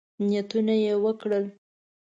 [0.27, 1.45] نیتونه یې وکړل.